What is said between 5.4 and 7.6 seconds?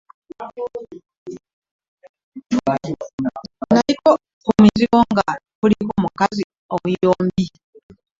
kulinako omukazi omuyombi.